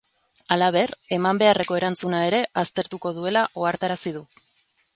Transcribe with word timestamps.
Halaber, 0.53 0.93
eman 1.17 1.41
beharreko 1.43 1.77
erantzuna 1.81 2.23
ere 2.31 2.41
aztertuko 2.63 3.15
duela 3.19 3.47
ohartarazi 3.65 4.19
du. 4.21 4.27